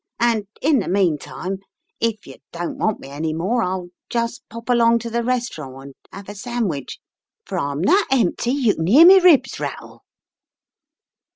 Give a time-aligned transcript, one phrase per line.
[0.19, 1.59] And in the meantime,
[1.99, 5.95] if yer don't want me any more, I'll just pop along to the restaurant and
[6.11, 6.97] have a sandwich,
[7.45, 10.03] for I'm that empty you can hear me ribs rattle!"